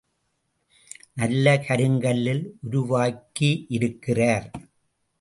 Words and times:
நல்ல 1.13 1.53
கருங்கல்லில் 1.67 2.43
உருவாகியிருக்கிறார். 2.71 4.51